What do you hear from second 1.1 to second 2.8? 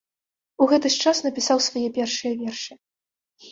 напісаў свае першыя вершы.